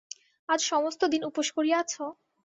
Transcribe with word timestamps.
আজ 0.49 0.59
সমস্ত 0.71 1.01
দিন 1.13 1.21
উপোস 1.29 1.47
করিয়া 1.55 1.77
আছ? 1.83 1.93